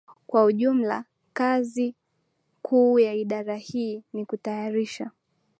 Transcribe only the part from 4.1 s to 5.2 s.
ni kutayarisha